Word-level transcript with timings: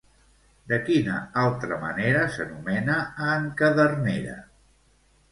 De 0.69 0.77
quina 0.85 1.17
altra 1.41 1.77
manera 1.83 2.23
s'anomena 2.35 2.95
a 3.27 3.27
en 3.41 3.45
Cadernera? 3.61 4.39